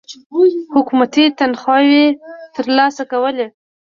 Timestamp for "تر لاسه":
2.55-3.03